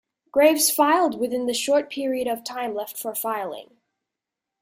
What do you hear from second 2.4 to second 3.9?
time left for filing.